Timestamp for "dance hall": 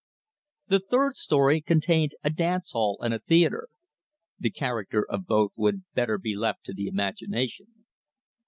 2.31-2.97